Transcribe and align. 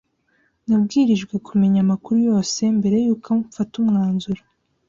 Nabwirijwe 0.67 1.35
kumenya 1.47 1.79
amakuru 1.85 2.17
yose 2.29 2.59
mbere 2.77 2.97
yuko 3.05 3.29
mfata 3.41 3.73
umwanzuro. 3.81 4.41